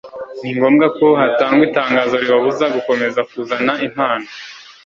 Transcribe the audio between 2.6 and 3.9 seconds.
gukomeza kuzana